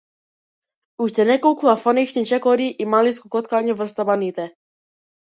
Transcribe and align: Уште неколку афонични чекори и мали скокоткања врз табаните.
Уште 1.03 1.21
неколку 1.29 1.65
афонични 1.75 2.23
чекори 2.29 2.69
и 2.85 2.87
мали 2.95 3.11
скокоткања 3.19 3.77
врз 3.83 3.95
табаните. 4.01 4.49